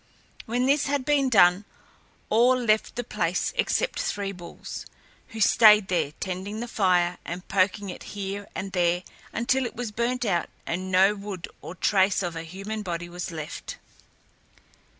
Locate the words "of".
12.23-12.35